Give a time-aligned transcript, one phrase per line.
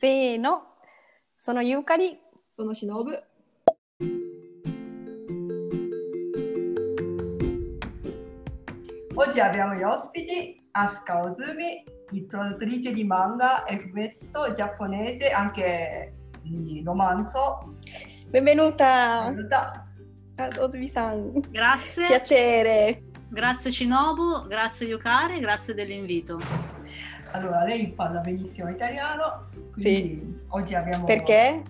[0.00, 0.62] せーの。
[1.38, 2.18] sono Yukari.
[2.56, 3.10] Sono Shinobu.
[9.14, 11.84] Oggi abbiamo gli ospiti Asuka Ozumi,
[12.26, 16.14] traduttrice di manga e fumetto giapponese, anche
[16.44, 17.76] di romanzo.
[18.28, 19.24] Benvenuta!
[19.26, 19.86] Benvenuta!
[20.60, 21.44] Ozumi-san.
[21.50, 22.06] Grazie.
[22.06, 23.02] Piacere.
[23.28, 26.38] Grazie Shinobu, grazie Yukari, grazie dell'invito.
[27.32, 30.38] Allora, lei parla benissimo italiano, quindi sì.
[30.48, 31.04] oggi abbiamo...
[31.04, 31.62] Perché?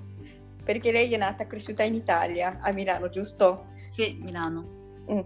[0.64, 3.66] Perché lei è nata e cresciuta in Italia, a Milano, giusto?
[3.88, 5.02] Sì, Milano.
[5.10, 5.18] Mm.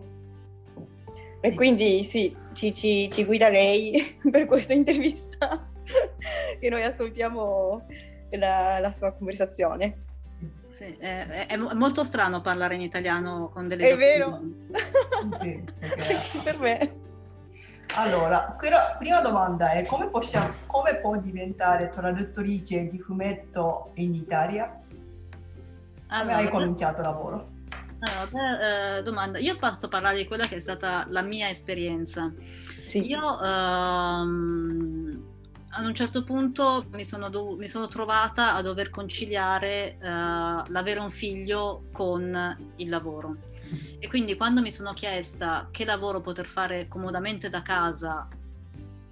[1.40, 1.54] E sì.
[1.54, 5.70] quindi sì, ci, ci, ci, guida lei per questa intervista
[6.58, 7.86] che noi ascoltiamo
[8.30, 9.98] la, la sua conversazione.
[10.70, 13.90] Sì, è, è, molto strano parlare in italiano con delle...
[13.90, 14.40] È vero!
[15.40, 16.16] sì, perché...
[16.42, 17.02] per me.
[17.96, 18.56] Allora,
[18.98, 24.80] prima domanda è come, possiamo, come può diventare traduttrice di fumetto in Italia?
[26.08, 27.52] Come hai cominciato il lavoro?
[28.00, 29.38] Allora, beh, eh, domanda.
[29.38, 32.32] Io posso parlare di quella che è stata la mia esperienza.
[32.84, 33.06] Sì.
[33.08, 35.22] Io ehm,
[35.70, 41.00] ad un certo punto mi sono, dov- mi sono trovata a dover conciliare eh, l'avere
[41.00, 43.36] un figlio con il lavoro.
[43.98, 48.28] E quindi quando mi sono chiesta che lavoro poter fare comodamente da casa,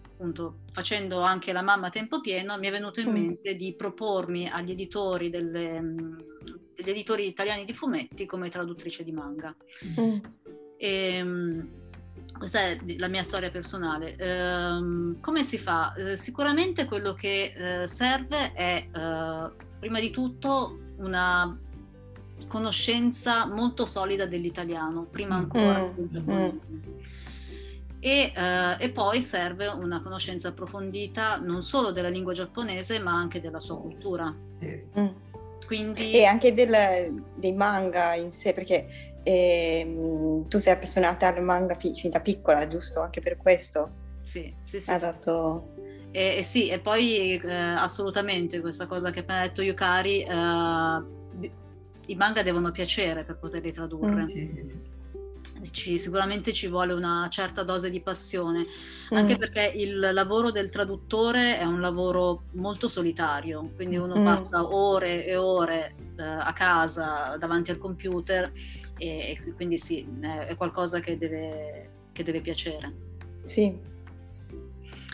[0.04, 3.12] appunto facendo anche la mamma a tempo pieno, mi è venuto in mm.
[3.12, 5.80] mente di propormi agli editori delle,
[6.74, 9.54] degli editori italiani di fumetti come traduttrice di manga.
[10.00, 10.18] Mm.
[10.76, 11.68] E, ehm,
[12.38, 14.16] questa è la mia storia personale.
[14.16, 15.94] Ehm, come si fa?
[15.94, 21.56] Eh, sicuramente quello che eh, serve è eh, prima di tutto una
[22.48, 25.94] conoscenza molto solida dell'italiano, prima ancora mm.
[25.94, 26.60] del giapponese.
[26.70, 26.78] Mm.
[28.04, 33.40] E, eh, e, poi serve una conoscenza approfondita non solo della lingua giapponese ma anche
[33.40, 34.34] della sua cultura.
[34.58, 34.84] Sì.
[34.98, 35.06] Mm.
[35.66, 36.12] Quindi...
[36.12, 42.10] E anche del, dei manga in sé, perché eh, tu sei appassionata al manga fin
[42.10, 43.00] da piccola, giusto?
[43.00, 43.90] Anche per questo.
[44.22, 44.90] Sì, sì, sì.
[44.90, 45.74] Ha dato...
[46.10, 51.02] E, e, sì, e poi eh, assolutamente questa cosa che ha appena detto Yukari, eh,
[52.06, 54.22] i manga devono piacere per poterli tradurre.
[54.22, 54.26] Mm.
[54.26, 54.90] Sì, sì, sì.
[55.70, 58.66] Ci, sicuramente ci vuole una certa dose di passione,
[59.12, 59.16] mm.
[59.16, 64.24] anche perché il lavoro del traduttore è un lavoro molto solitario, quindi uno mm.
[64.24, 68.50] passa ore e ore eh, a casa davanti al computer
[68.98, 72.92] e, e quindi sì, è qualcosa che deve, che deve piacere.
[73.44, 73.72] Sì,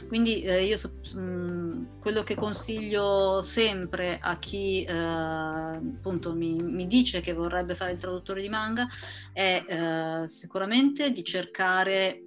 [0.08, 0.76] quindi eh, io
[1.14, 7.74] mh, mm, quello che consiglio sempre a chi eh, appunto mi, mi, dice che vorrebbe
[7.74, 8.86] fare il traduttore di manga
[9.32, 12.22] è eh, sicuramente di cercare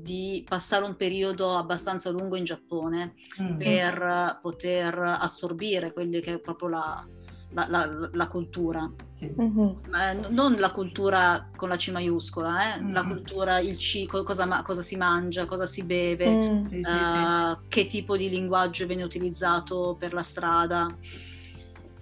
[0.00, 3.58] di passare un periodo abbastanza lungo in Giappone mm-hmm.
[3.58, 7.08] per poter assorbire quelli che è proprio la,
[7.50, 8.90] la, la, la cultura.
[9.08, 9.42] Sì, sì.
[9.42, 10.26] Mm-hmm.
[10.30, 12.80] non la cultura con la C maiuscola, eh?
[12.80, 12.92] mm-hmm.
[12.92, 16.64] la cultura, il C, cosa, cosa, si mangia, cosa si beve, mm.
[16.64, 20.94] sì, uh, che tipo di linguaggio viene utilizzato per la strada.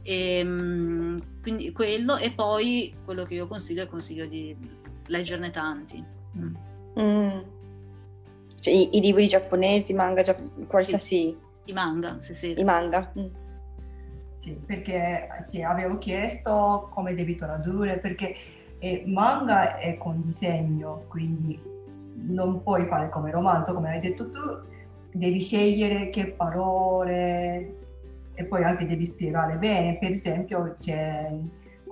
[0.02, 4.56] E, ehm, quindi quello, e poi quello che io consiglio è consiglio di
[5.06, 6.04] leggerne tanti.
[6.36, 6.54] Mm.
[6.98, 7.38] Mm.
[8.58, 10.24] Cioè, i, i, libri giapponesi, manga,
[10.66, 11.36] qualsiasi...
[11.66, 12.54] I manga, sì, sì.
[12.56, 13.12] I manga.
[13.18, 13.45] Mm.
[14.46, 18.32] Sì, perché sì, avevo chiesto come devi tradurre, perché
[18.78, 21.60] eh, manga è con disegno, quindi
[22.14, 24.38] non puoi fare come romanzo, come hai detto tu,
[25.10, 27.74] devi scegliere che parole
[28.34, 29.98] e poi anche devi spiegare bene.
[29.98, 31.28] Per esempio, c'è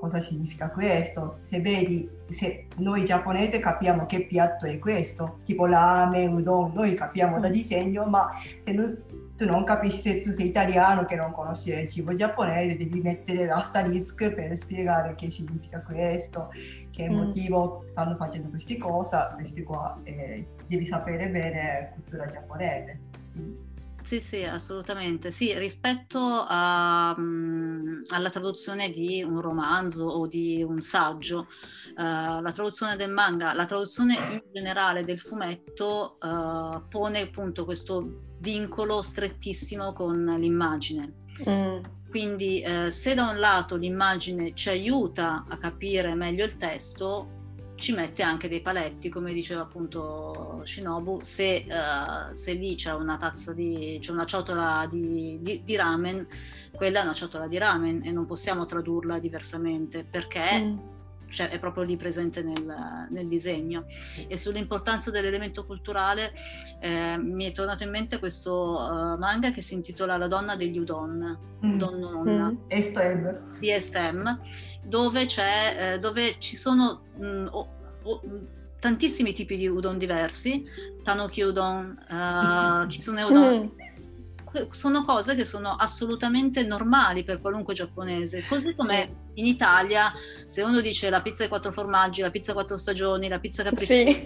[0.04, 1.38] cosa significa questo.
[1.40, 7.40] Se vedi, se noi giapponesi capiamo che piatto è questo, tipo lame, udon, noi capiamo
[7.40, 7.52] da mm.
[7.52, 8.28] disegno, ma
[8.58, 9.02] se non,
[9.34, 13.46] tu non capisci se tu sei italiano che non conosci il cibo giapponese, devi mettere
[13.46, 16.50] l'asterisk per spiegare che significa questo,
[16.90, 17.14] che mm.
[17.14, 22.98] motivo stanno facendo queste cose, questi qua, eh, devi sapere bene la cultura giapponese.
[24.04, 25.30] Sì, sì, assolutamente.
[25.30, 31.48] Sì, rispetto a, um, alla traduzione di un romanzo o di un saggio,
[31.96, 38.34] uh, la traduzione del manga, la traduzione in generale del fumetto uh, pone appunto questo
[38.40, 41.24] vincolo strettissimo con l'immagine.
[41.48, 41.78] Mm.
[42.10, 47.43] Quindi uh, se da un lato l'immagine ci aiuta a capire meglio il testo,
[47.76, 53.16] ci mette anche dei paletti, come diceva appunto Shinobu, se, uh, se lì c'è una
[53.16, 56.26] tazza di, c'è una ciotola di, di, di, ramen,
[56.72, 60.78] quella è una ciotola di ramen e non possiamo tradurla diversamente perché mm.
[61.34, 63.86] Cioè è proprio lì presente nel, nel disegno.
[64.26, 66.32] E sull'importanza dell'elemento culturale
[66.80, 70.78] eh, mi è tornato in mente questo uh, manga che si intitola La donna degli
[70.78, 71.78] udon, mm.
[71.78, 72.56] Donnonna, mm.
[72.68, 73.58] Estem.
[73.58, 74.38] di Estem,
[74.82, 77.68] dove, c'è, eh, dove ci sono mh, mm, oh,
[78.02, 78.20] oh,
[78.78, 80.62] tantissimi tipi di udon diversi,
[81.02, 84.13] tanuki udon, uh, kitsune udon, mm
[84.70, 89.40] sono cose che sono assolutamente normali per qualunque giapponese, così come sì.
[89.40, 90.12] in Italia
[90.46, 93.62] se uno dice la pizza ai quattro formaggi, la pizza a quattro stagioni, la pizza
[93.62, 94.24] capricciosa, sì.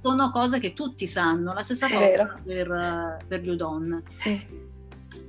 [0.00, 4.02] sono cose che tutti sanno, la stessa cosa per, per, gli udon.
[4.18, 4.62] Sì.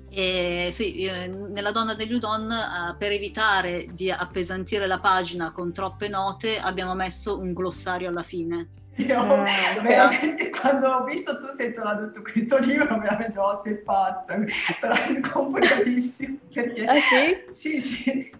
[0.09, 1.06] E sì,
[1.50, 6.95] nella donna degli udon, uh, per evitare di appesantire la pagina con troppe note, abbiamo
[6.95, 8.69] messo un glossario alla fine.
[8.97, 9.45] Io ah,
[9.81, 14.42] veramente quando ho visto tu sei tradotto questo libro veramente oh sei pazza
[14.80, 17.44] però è complicatissimo perché ah sì?
[17.50, 18.33] sì sì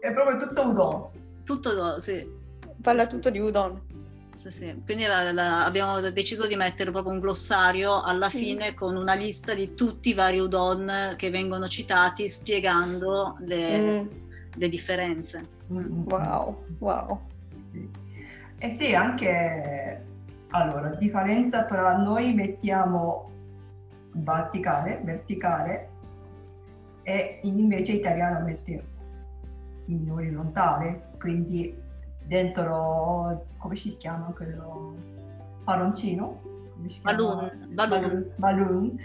[0.00, 1.08] è proprio tutto udon
[1.44, 2.26] tutto udon sì
[2.80, 3.92] parla tutto di udon
[4.36, 4.82] sì, sì.
[4.84, 8.74] Quindi la, la, abbiamo deciso di mettere proprio un glossario alla fine mm.
[8.74, 14.06] con una lista di tutti i vari udon che vengono citati spiegando le, mm.
[14.56, 15.48] le differenze.
[15.68, 17.20] Wow, wow.
[18.64, 20.02] Eh sì, anche
[20.48, 23.30] allora, differenza tra noi mettiamo
[24.12, 25.88] verticale, verticale
[27.02, 28.84] e invece italiano mette
[29.84, 31.78] in orizzontale, quindi
[32.24, 34.96] dentro, come si chiama quello?
[35.62, 36.40] Palloncino?
[37.02, 37.68] Balloon.
[37.68, 38.32] Balloon.
[38.36, 38.98] balloon.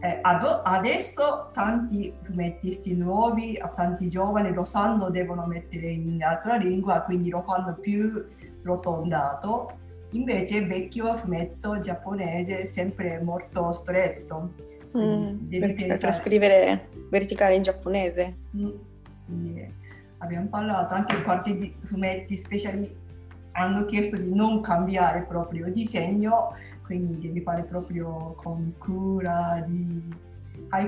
[0.00, 7.02] Eh, ad- adesso tanti fumettisti nuovi, tanti giovani lo sanno, devono mettere in altra lingua,
[7.02, 9.78] quindi lo fanno più rotondato,
[10.10, 14.52] invece il vecchio fumetto giapponese è sempre molto stretto.
[14.96, 15.98] Mm, per pensare...
[15.98, 18.36] trascrivere verticale in giapponese.
[18.56, 18.70] Mm,
[19.24, 19.72] quindi
[20.18, 23.08] abbiamo parlato anche in qualche fumetti speciali
[23.52, 26.54] hanno chiesto di non cambiare proprio il disegno,
[26.84, 30.28] quindi devi fare proprio con cura di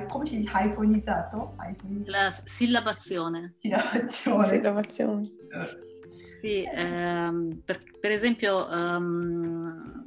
[0.09, 0.51] come si dice?
[0.55, 1.57] Hyphonizzato?
[2.05, 3.55] La sillabazione.
[3.57, 4.49] Sillabazione.
[4.49, 5.31] sillabazione.
[6.43, 6.49] Eh.
[6.49, 10.05] Sì, ehm, per, per, esempio, um,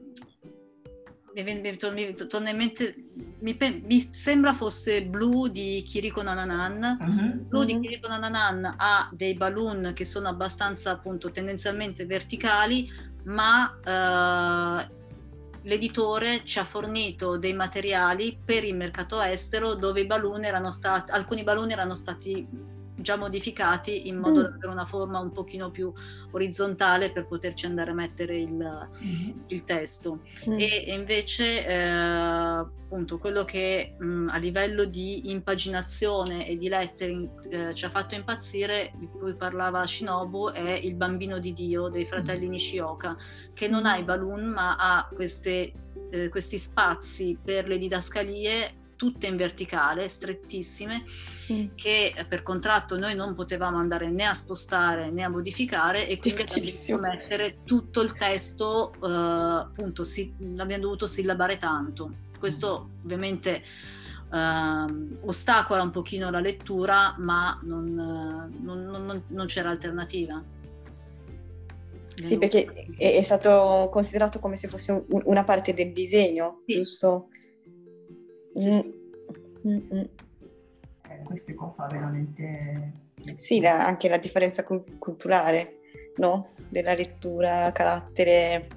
[1.33, 2.95] mi, mi, mi, torna in mente,
[3.39, 6.97] mi, mi, sembra fosse Blu di Kiriko Nananan.
[6.99, 7.45] Uh-huh.
[7.47, 7.65] Blu uh-huh.
[7.65, 12.91] di Kiriko Nananan ha dei balloon che sono abbastanza appunto tendenzialmente verticali,
[13.23, 14.93] ma uh,
[15.61, 21.11] l'editore ci ha fornito dei materiali per il mercato estero dove i balloon erano stati,
[21.11, 24.43] alcuni balloon erano stati già modificati in modo mm.
[24.43, 25.91] da avere una forma un pochino più
[26.31, 29.39] orizzontale per poterci andare a mettere il, mm.
[29.47, 30.21] il testo.
[30.49, 30.59] Mm.
[30.59, 31.75] E, invece eh,
[32.85, 37.89] appunto quello che mh, mm, a livello di impaginazione e di lettering eh, ci ha
[37.89, 42.51] fatto impazzire, di cui parlava Shinobu, è il bambino di Dio dei fratelli mm.
[42.51, 43.17] Nishioka,
[43.53, 45.73] che non ha i balloon ma ha queste,
[46.09, 51.03] eh, questi spazi per le didascalie tutte in verticale, strettissime,
[51.51, 51.67] mm.
[51.75, 56.41] che per contratto noi non potevamo andare né a spostare né a modificare e quindi
[56.41, 62.23] abbiamo dovuto mettere tutto il testo, eh, appunto, si, l'abbiamo dovuto sillabare tanto.
[62.39, 63.63] Questo ovviamente
[64.31, 64.85] eh,
[65.21, 70.43] ostacola un pochino la lettura, ma non, non, non, non c'era alternativa.
[72.21, 76.75] Sì, perché è, è, stato considerato come se fosse un, una parte del disegno, sì.
[76.75, 77.27] giusto?
[78.55, 78.93] Sì, sì.
[79.67, 79.71] Mm.
[79.71, 80.03] mm, mm.
[81.09, 83.03] Eh, queste cose veramente...
[83.35, 85.79] Sì, la, anche la differenza culturale,
[86.17, 86.49] no?
[86.69, 88.67] Della lettura, carattere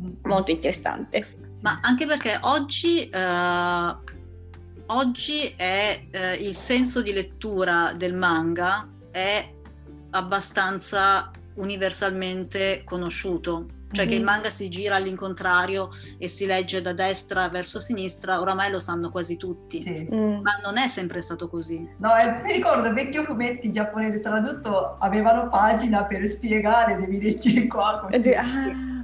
[0.00, 0.08] mm.
[0.22, 1.36] molto interessante.
[1.62, 3.96] Ma anche perché oggi, eh,
[4.86, 9.52] oggi è, eh, il senso di lettura del manga è
[10.10, 14.08] abbastanza universalmente conosciuto cioè mm-hmm.
[14.08, 18.80] che il manga si gira all'incontrario e si legge da destra verso sinistra, oramai lo
[18.80, 19.80] sanno quasi tutti.
[19.80, 20.06] Sì.
[20.12, 20.40] Mm.
[20.42, 21.88] Ma non è sempre stato così.
[21.98, 28.06] No, eh, mi ricordo, vecchio fumetti giapponesi tradotto avevano pagina per spiegare, devi leggere qua.
[28.10, 28.32] Così.
[28.32, 28.96] Ah.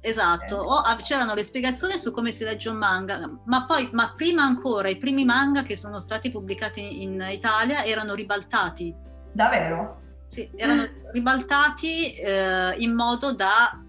[0.00, 4.42] Esatto, o c'erano le spiegazioni su come si legge un manga, ma poi, ma prima
[4.42, 8.94] ancora, i primi manga che sono stati pubblicati in Italia erano ribaltati.
[9.32, 10.02] Davvero?
[10.26, 13.83] Sì, erano ribaltati eh, in modo da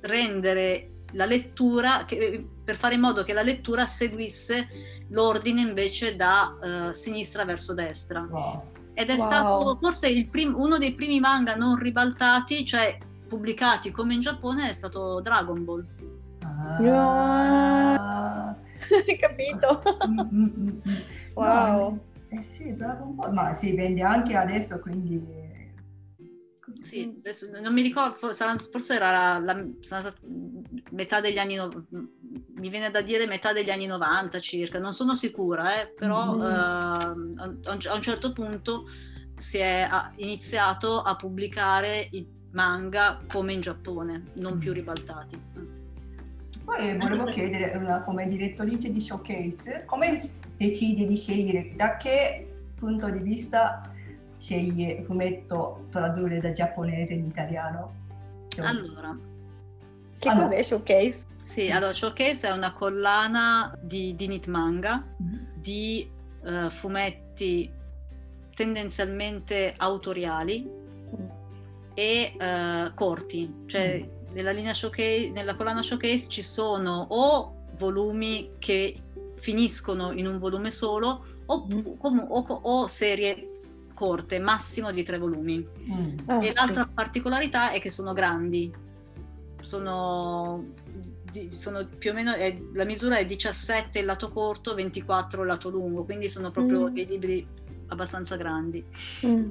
[0.00, 4.68] rendere la lettura, che, per fare in modo che la lettura seguisse
[5.08, 8.26] l'ordine invece da uh, sinistra verso destra.
[8.28, 8.62] Wow.
[8.92, 9.24] Ed è wow.
[9.24, 14.72] stato forse prim- uno dei primi manga non ribaltati, cioè pubblicati come in Giappone, è
[14.72, 15.86] stato Dragon Ball.
[16.42, 16.76] Ah.
[19.06, 19.82] Hai capito?
[20.06, 20.78] Mm, mm, mm,
[21.34, 21.78] wow.
[21.78, 25.22] No, eh sì, Dragon Ball, ma si vende anche adesso, quindi
[26.88, 30.14] Sì, adesso non mi ricordo, forse era la, la,
[30.92, 31.58] metà degli anni,
[31.90, 36.40] mi viene da dire metà degli anni 90 circa, non sono sicura, eh, però mm.
[36.40, 38.88] uh, a un certo punto
[39.36, 45.38] si è iniziato a pubblicare i manga come in Giappone, non più ribaltati.
[46.64, 50.18] Poi volevo chiedere, una, come direttrice di showcase, come
[50.56, 53.92] decidi di scegliere, da che punto di vista
[54.38, 57.94] sceglie fumetto tradurre da giapponese in italiano?
[58.58, 59.16] Allora,
[60.18, 60.48] che allora.
[60.48, 61.26] cos'è Showcase?
[61.44, 65.44] Sì, sì, allora Showcase è una collana di, di Nit Manga, mm-hmm.
[65.54, 66.10] di
[66.42, 67.70] uh, fumetti
[68.54, 71.26] tendenzialmente autoriali mm.
[71.94, 74.34] e uh, corti, cioè mm.
[74.34, 78.96] nella, linea showcase, nella collana Showcase ci sono o volumi che
[79.36, 81.86] finiscono in un volume solo o, mm.
[81.98, 83.47] o, o serie
[83.98, 85.58] corte, massimo di tre volumi.
[85.58, 86.18] Mm.
[86.26, 86.90] Oh, e l'altra sì.
[86.94, 88.72] particolarità è che sono grandi,
[89.60, 90.74] sono,
[91.48, 95.68] sono più o meno, è, la misura è 17 il lato corto, 24 il lato
[95.68, 96.94] lungo, quindi sono proprio mm.
[96.94, 97.46] dei libri
[97.88, 98.84] abbastanza grandi.
[99.26, 99.48] Mm.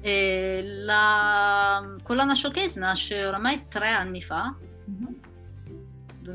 [0.00, 4.52] E la collana showcase nasce oramai tre anni fa.
[4.90, 5.25] Mm-hmm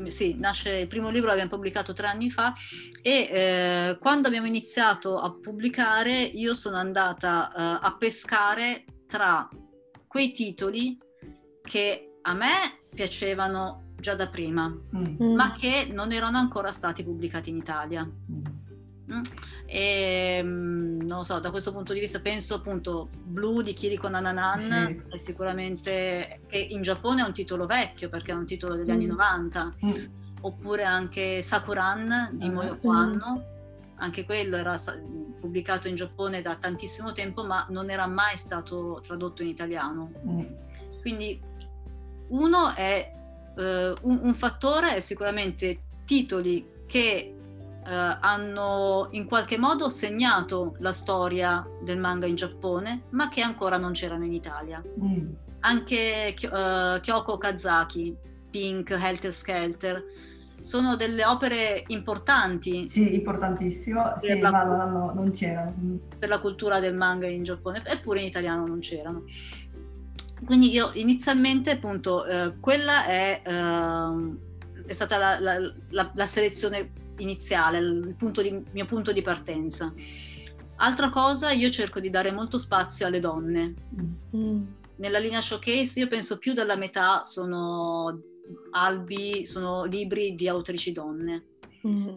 [0.06, 2.54] sì, nasce, il primo libro l'abbiamo pubblicato tre anni fa
[3.02, 9.48] e eh, quando abbiamo iniziato a pubblicare io sono andata eh, a pescare tra
[10.06, 10.98] quei titoli
[11.62, 15.34] che a me piacevano già da prima, mm.
[15.34, 18.04] ma che non erano ancora stati pubblicati in Italia.
[18.04, 18.51] Mm.
[19.12, 19.20] Mm.
[19.66, 24.08] E mm, non lo so, da questo punto di vista penso appunto Blue di Kiriko
[24.08, 25.02] Nananan sì.
[25.10, 28.92] è sicuramente che in Giappone è un titolo vecchio perché è un titolo degli mm.
[28.92, 29.92] anni 90, mm.
[30.40, 33.44] oppure anche Sakuran di uh, Moyoko Anno,
[33.96, 34.76] anche quello era
[35.40, 40.12] pubblicato in Giappone da tantissimo tempo ma non era mai stato tradotto in italiano.
[40.26, 40.40] Mm.
[41.00, 41.40] Quindi
[42.28, 43.10] uno è
[43.56, 47.36] uh, un, un fattore è sicuramente titoli che
[47.84, 53.76] eh, hanno in qualche modo segnato la storia del manga in Giappone, ma che ancora
[53.76, 54.82] non c'erano in Italia.
[55.02, 55.28] Mm.
[55.60, 58.16] Anche uh, Kyoko Kazaki,
[58.50, 60.04] Pink, Helter Skelter,
[60.60, 62.88] sono delle opere importanti.
[62.88, 65.74] Sì, importantissimo, sì, la, ma non, non c'erano.
[65.78, 65.96] Mm.
[66.18, 69.24] Per la cultura del manga in Giappone, eppure in italiano non c'erano.
[70.44, 74.36] Quindi io inizialmente appunto eh, quella è, eh,
[74.86, 79.92] è stata la, la, la, la, selezione iniziale, il, punto di, mio punto di partenza.
[80.76, 83.74] Altra cosa, io cerco di dare molto spazio alle donne.
[84.36, 84.64] Mm.
[84.96, 88.20] Nella linea showcase io penso più della metà sono
[88.72, 91.44] albi, sono libri di autrici donne.
[91.86, 92.08] Mm.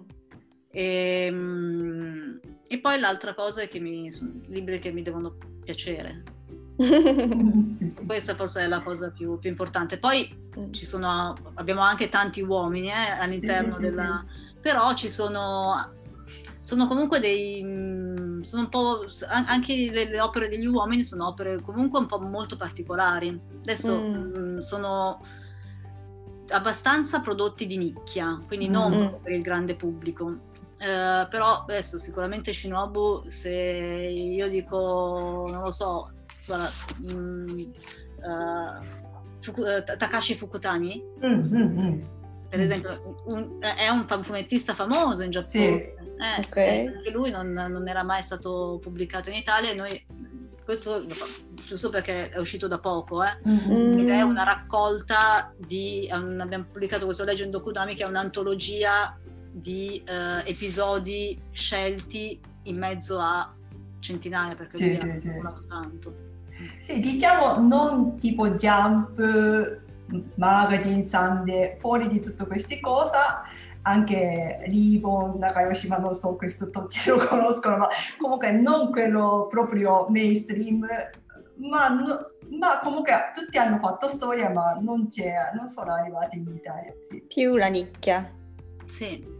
[0.71, 6.23] E, ehm, e, poi l'altra cosa è che mi, sono libri che mi devono piacere.
[7.75, 8.05] sì, sì.
[8.05, 9.97] Questa forse è la cosa più, più importante.
[9.97, 10.27] Poi
[10.59, 10.71] mm.
[10.71, 14.25] sono, abbiamo anche tanti uomini eh, all'interno sì, della
[14.65, 15.93] però ci sono
[16.59, 21.61] sono comunque dei mm, sono un po' anche le, le, opere degli uomini sono opere
[21.61, 24.13] comunque un po' molto particolari adesso mm.
[24.13, 25.23] mm sono
[26.49, 29.21] abbastanza prodotti di nicchia quindi non mm.
[29.21, 30.39] per il grande pubblico
[30.77, 36.09] eh, però adesso sicuramente Shinobu se io dico non lo so
[36.47, 36.71] guarda,
[37.13, 39.03] mm, uh,
[39.41, 42.01] Fuku, uh, Takashi Fukutani mm,
[42.55, 42.71] per mm.
[42.71, 45.51] esempio, un, è un fumettista famoso in Giappone.
[45.51, 45.67] Sì.
[45.67, 46.87] Eh, okay.
[46.87, 50.05] Anche lui non, non, era mai stato pubblicato in Italia e noi,
[50.63, 51.05] questo
[51.65, 53.99] giusto perché è uscito da poco, eh, mm-hmm.
[53.99, 59.17] ed è una raccolta di, um, abbiamo pubblicato questo Legend Dokudami che è un'antologia
[59.51, 63.53] di uh, episodi scelti in mezzo a
[63.99, 65.67] centinaia perché sì, lui sì, ha sì.
[65.67, 66.15] tanto.
[66.81, 69.83] Sì, diciamo non tipo Jump
[70.35, 73.17] Magazine, Sunday, fuori di tutte queste cose,
[73.83, 80.85] anche Ribbon, Nakayoshima, non so, questo tutti lo conoscono, ma comunque non quello proprio mainstream,
[81.57, 85.07] ma, no, ma comunque tutti hanno fatto storia, ma non,
[85.55, 86.93] non sono arrivati in Italia.
[87.01, 87.23] Sì.
[87.27, 88.31] Più la nicchia.
[88.85, 89.33] Sì.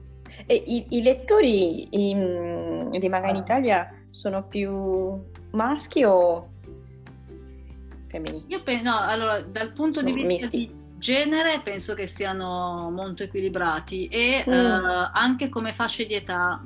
[0.46, 6.55] E i, i lettori in, di manga in Italia sono più maschi o
[8.16, 8.46] femminili?
[8.48, 10.58] Io penso, no, allora, dal punto Sono di vista misti.
[10.58, 14.52] di genere penso che siano molto equilibrati e mm.
[14.52, 16.62] uh, anche come fasce di età,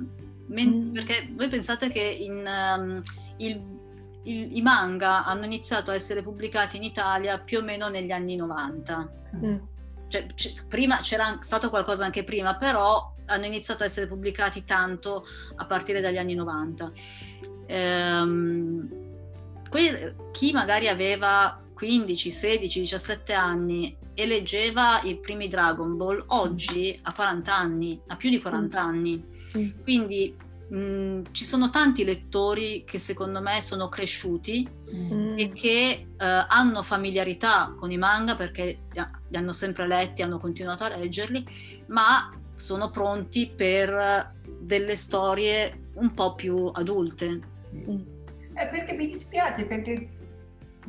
[0.47, 0.93] Men- mm.
[0.93, 3.01] perché voi pensate che in, um,
[3.37, 3.61] il,
[4.23, 8.35] il, i manga hanno iniziato a essere pubblicati in Italia più o meno negli anni
[8.35, 9.11] 90.
[9.35, 9.55] Mm.
[10.07, 15.25] Cioè, c- prima c'era stato qualcosa anche prima, però hanno iniziato a essere pubblicati tanto
[15.55, 16.91] a partire dagli anni 90.
[17.67, 19.08] Ehm,
[20.31, 27.13] chi magari aveva 15, 16, 17 anni e leggeva i primi Dragon Ball, oggi ha
[27.13, 28.85] 40 anni, ha più di 40 mm.
[28.85, 29.25] anni.
[29.57, 29.69] Mm.
[29.81, 30.35] Quindi
[30.69, 35.37] mh, mm, ci sono tanti lettori che secondo me sono cresciuti mm.
[35.37, 36.15] e che uh,
[36.49, 41.45] hanno familiarità con i manga perché li hanno sempre letti, hanno continuato a leggerli,
[41.87, 47.39] ma sono pronti per delle storie un po' più adulte.
[47.57, 48.17] Sì.
[48.59, 50.09] Eh, perché mi dispiace, perché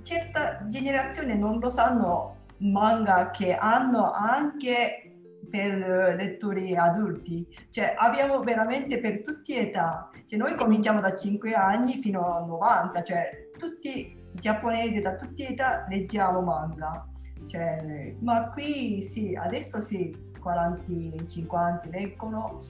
[0.03, 5.05] certa generazione non lo sanno manga che hanno anche
[5.49, 11.55] per lettori adulti, cioè abbiamo veramente per tutte le età, cioè, noi cominciamo da 5
[11.55, 17.07] anni fino a 90, cioè tutti giapponesi da tutte le età leggiamo manga,
[17.47, 22.61] cioè, ma qui sì, adesso sì, 40, 50 leggono,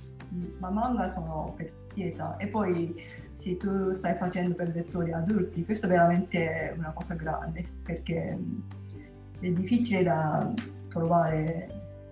[0.59, 2.37] ma manga sono per tutte le età.
[2.37, 2.95] E poi
[3.33, 8.39] sì, tu stai facendo per lettori adulti, questo è veramente una cosa grande perché
[9.41, 10.53] è difficile da
[10.89, 11.69] trovare.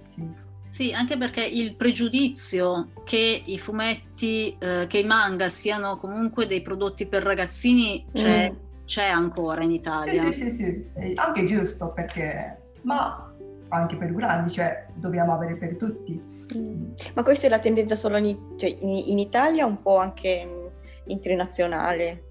[0.06, 0.46] Sì.
[0.68, 6.60] Sì, anche perché il pregiudizio che i fumetti, eh, che i manga siano comunque dei
[6.60, 8.56] prodotti per ragazzini c'è, mm.
[8.84, 10.20] c'è ancora in Italia.
[10.24, 13.32] Sì, sì, sì, sì, anche giusto perché, ma
[13.68, 16.22] anche per grandi, cioè dobbiamo avere per tutti.
[16.56, 16.90] Mm.
[17.14, 20.67] Ma questa è la tendenza solo in, cioè, in, in Italia, un po' anche
[21.08, 22.24] internazionale,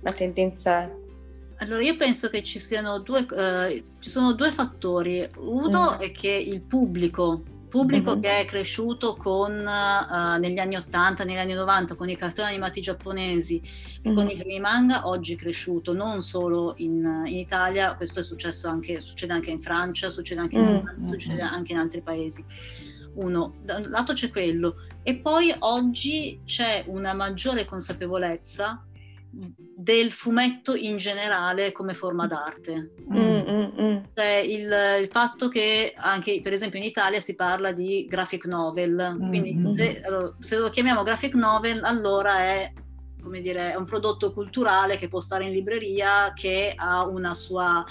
[0.00, 1.02] la tendenza
[1.58, 5.26] allora, io penso che ci siano due, eh, ci sono due fattori.
[5.36, 6.00] Uno mm.
[6.00, 8.20] è che il pubblico pubblico mm-hmm.
[8.20, 12.80] che è cresciuto con, uh, negli anni 80, negli anni 90 con i cartoni animati
[12.80, 14.16] giapponesi e mm-hmm.
[14.16, 18.68] con i primi manga, oggi è cresciuto non solo in, in Italia, questo è successo
[18.68, 20.78] anche, succede anche in Francia, succede anche in mm-hmm.
[20.78, 22.44] Spagna, succede anche in altri paesi.
[23.14, 24.76] Uno, da un lato c'è quello,
[25.06, 28.82] e poi oggi c'è una maggiore consapevolezza
[29.76, 32.92] del fumetto in generale come forma d'arte.
[33.12, 33.96] Mm, mm, mm.
[34.14, 39.16] Cioè il, il, fatto che anche per esempio in Italia si parla di graphic novel,
[39.20, 42.72] mm, quindi mm, se, allora, se, lo chiamiamo graphic novel allora è,
[43.20, 47.84] come dire, è un prodotto culturale che può stare in libreria, che ha una sua,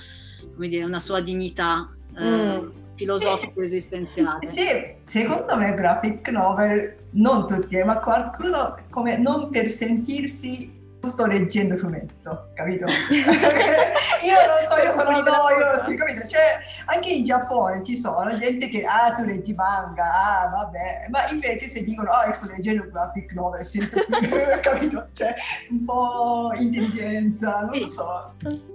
[0.56, 1.94] come dire, una sua dignità.
[2.18, 4.48] Eh, filosofico-esistenziale.
[4.48, 11.78] Sì, secondo me graphic novel, non tutti, ma qualcuno come non per sentirsi sto leggendo
[11.78, 12.86] fumetto, capito?
[14.24, 16.26] io non so, io sono noio, sì, capito?
[16.26, 21.30] Cioè, anche in Giappone ci sono gente che, ah, tu leggi manga, ah, vabbè, ma
[21.30, 24.30] invece se dicono, oh, io sto leggendo graphic novel, sento più,
[24.62, 25.08] capito?
[25.12, 25.34] Cioè,
[25.70, 28.72] un po' intelligenza, non lo so.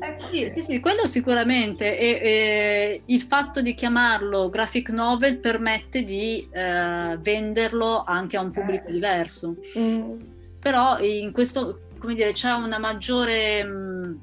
[0.00, 0.32] Ecco.
[0.32, 1.98] Sì, sì, sì, quello sicuramente.
[1.98, 8.50] E, e, il fatto di chiamarlo graphic novel permette di eh, venderlo anche a un
[8.50, 8.92] pubblico eh.
[8.92, 9.56] diverso.
[9.78, 14.20] Mm però in questo, come dire, c'è una maggiore mh,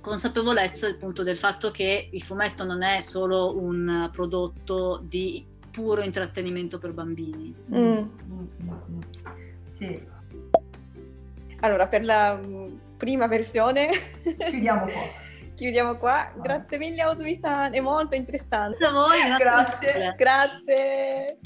[0.00, 6.78] consapevolezza appunto del fatto che il fumetto non è solo un prodotto di puro intrattenimento
[6.78, 7.54] per bambini.
[7.72, 8.02] Mm.
[9.70, 10.06] Sì.
[11.60, 12.36] Allora, per la
[12.98, 13.88] prima versione
[14.50, 15.26] chiudiamo qua.
[15.54, 16.30] chiudiamo qua.
[16.36, 18.76] Grazie mille Osumi-san, è molto interessante.
[18.76, 19.38] Grazie a voi.
[19.38, 19.92] Grazie.
[19.92, 20.14] grazie.
[20.16, 21.38] grazie.